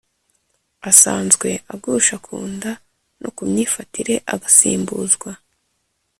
asanzwe, 0.89 1.49
agusha 1.73 2.15
ku 2.25 2.35
nda 2.53 2.71
no 3.21 3.29
ku 3.35 3.43
myifatire, 3.49 4.15
agasimbuzwa 4.33 5.31